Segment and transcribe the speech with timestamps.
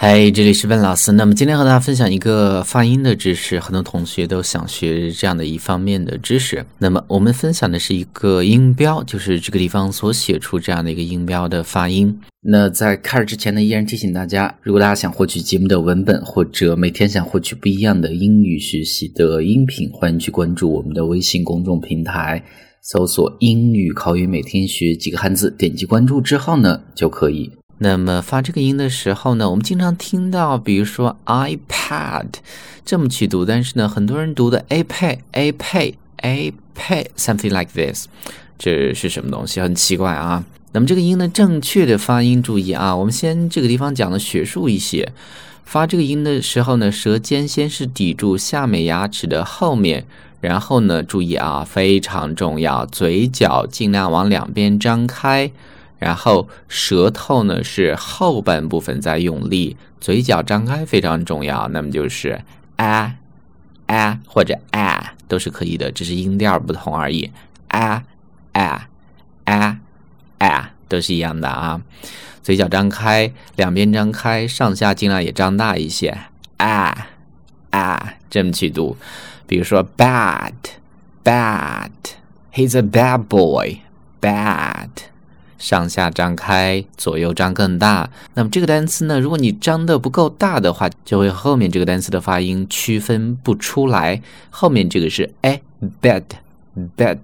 [0.00, 1.10] 嗨，这里是温老师。
[1.10, 6.64] 那么今天和大家分享一个发音的知识，很多同学都想学这样的一方面的知识。
[6.78, 12.16] 那么我们分享的是一个音标，就是这个地方所写出这样的一个音标的发音。
[12.40, 22.44] 那在开始之前呢，依然提醒大家，如果大家想获取节目的文本，或者每天想获取不一样的英语学习的音频，欢迎去关注我们的微信公众平台，
[22.82, 27.50] 搜索“英语口语每天学几个汉字”，点击关注之后呢，就可以。
[27.78, 32.26] 那么发这个音的时候呢，我们经常听到，比如说 iPad
[32.84, 38.06] 这么去读，但是呢，很多人读的 iPad iPad iPad something like this，
[38.58, 39.60] 这是什么东西？
[39.60, 40.44] 很奇怪啊。
[40.72, 45.12] 那么这个音呢，正确的发音，注意啊，我们先这个地方讲的学术一些。
[45.64, 50.04] 发这个音的时候呢，舌尖先是抵住下面牙齿的后面，
[50.40, 55.50] 然后呢，注意啊，非常重要，嘴角尽量往两边张开。
[55.98, 61.68] 然后舌头呢是后半部分在用力，嘴角张开非常重要。
[61.68, 62.40] 那么就是
[62.76, 63.16] 啊
[63.86, 67.30] 啊或者啊都是可以的，只是音调不同而已。
[67.68, 68.04] 啊
[68.52, 68.88] 啊
[69.44, 69.78] 啊
[70.38, 71.80] 啊都是一样的啊。
[72.42, 76.16] 嘴角张开，两边张开，上下尽量也张大一些。
[76.56, 77.08] 啊
[77.70, 78.96] 啊这么去读，
[79.46, 80.52] 比如说 bad
[81.22, 84.88] bad，he's a bad boy，bad。
[85.58, 88.08] 上下张开，左右张更大。
[88.34, 89.20] 那么这个单词呢？
[89.20, 94.22] 如果你张的不够大的话，就会后面这个单词的发音区分不出来。
[94.50, 95.60] 后面这个是哎
[96.00, 96.22] ，bed
[96.96, 97.18] bed，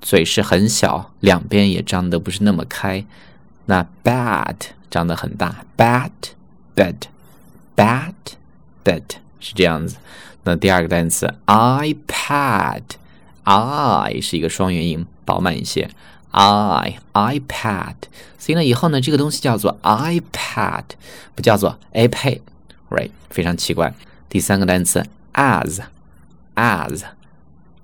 [0.00, 3.04] 嘴是很小，两边也张得不是那么开。
[3.66, 4.56] 那 bad
[4.90, 6.10] 张得很大，bad
[6.74, 6.96] bed
[7.76, 8.12] bad
[8.84, 9.02] bed
[9.38, 9.96] 是这样子。
[10.42, 12.90] 那第二个单词 iPad，i
[14.20, 15.88] 是一个双元音，饱满一些。
[16.32, 17.94] I iPad，
[18.38, 20.84] 所以呢，以后呢，这个东西叫做 iPad，
[21.34, 23.10] 不叫做 iPad，right？
[23.30, 23.94] 非常奇怪。
[24.28, 25.80] 第三个单词 as
[26.54, 27.02] as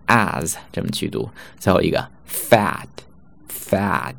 [0.07, 1.29] as 这么去读。
[1.59, 2.87] 最后一个 fat
[3.49, 4.15] fat，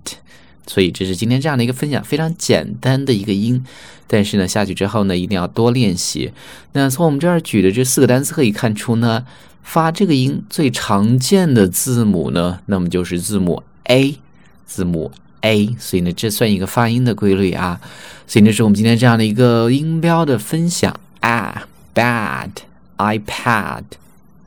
[0.68, 3.66] 所以这是今天这样的一个分享，非常简单的一个音。
[4.06, 6.32] 但是呢，下去之后呢，一定要多练习。
[6.74, 9.26] 那从我们这儿举的这四个单词可以看出呢，
[9.64, 13.64] 发这个音最常见的字母呢，那么就是字母。
[13.90, 14.18] A
[14.66, 15.12] 字母
[15.42, 17.82] a，所以呢，这算一个发音的规律啊。
[18.26, 21.68] 所以呢是我们今天这样的一个音标的分享啊。
[21.96, 22.52] Bad,
[22.98, 23.84] iPad,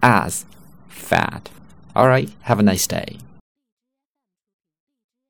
[0.01, 0.45] as,
[0.91, 1.43] fat.
[1.93, 3.17] All right, have a nice day.